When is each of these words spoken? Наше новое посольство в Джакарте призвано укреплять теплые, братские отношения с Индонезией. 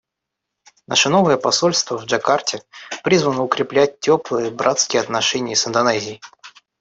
Наше 0.87 1.09
новое 1.09 1.37
посольство 1.37 1.95
в 1.99 2.05
Джакарте 2.05 2.63
призвано 3.03 3.43
укреплять 3.43 3.99
теплые, 3.99 4.49
братские 4.49 4.99
отношения 4.99 5.55
с 5.55 5.67
Индонезией. 5.67 6.19